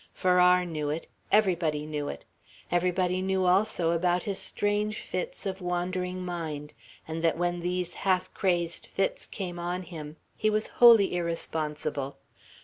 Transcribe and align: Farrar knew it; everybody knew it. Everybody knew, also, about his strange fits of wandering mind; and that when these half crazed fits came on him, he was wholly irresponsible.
Farrar 0.15 0.65
knew 0.65 0.89
it; 0.89 1.05
everybody 1.31 1.85
knew 1.85 2.07
it. 2.09 2.25
Everybody 2.71 3.21
knew, 3.21 3.45
also, 3.45 3.91
about 3.91 4.23
his 4.23 4.39
strange 4.39 4.99
fits 4.99 5.45
of 5.45 5.61
wandering 5.61 6.25
mind; 6.25 6.73
and 7.07 7.23
that 7.23 7.37
when 7.37 7.59
these 7.59 7.93
half 8.01 8.33
crazed 8.33 8.87
fits 8.87 9.27
came 9.27 9.59
on 9.59 9.83
him, 9.83 10.17
he 10.35 10.49
was 10.49 10.69
wholly 10.81 11.15
irresponsible. 11.15 12.17